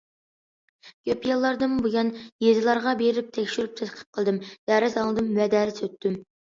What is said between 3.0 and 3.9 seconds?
بېرىپ تەكشۈرۈپ